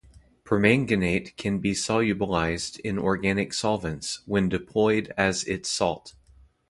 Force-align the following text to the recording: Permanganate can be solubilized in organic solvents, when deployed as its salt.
Permanganate 0.43 1.37
can 1.37 1.59
be 1.59 1.73
solubilized 1.73 2.79
in 2.79 2.97
organic 2.97 3.53
solvents, 3.53 4.21
when 4.25 4.49
deployed 4.49 5.13
as 5.15 5.43
its 5.43 5.69
salt. 5.69 6.15